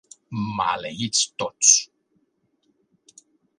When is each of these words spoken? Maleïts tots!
Maleïts 0.57 1.19
tots! 1.43 1.69